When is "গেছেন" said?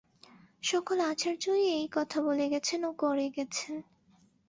2.49-2.79, 3.29-3.75